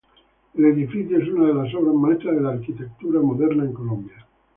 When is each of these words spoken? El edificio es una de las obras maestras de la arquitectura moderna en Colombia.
El 0.55 0.65
edificio 0.65 1.19
es 1.19 1.27
una 1.27 1.45
de 1.45 1.53
las 1.53 1.71
obras 1.75 1.93
maestras 1.93 2.35
de 2.35 2.41
la 2.41 2.53
arquitectura 2.53 3.21
moderna 3.21 3.65
en 3.65 3.73
Colombia. 3.73 4.25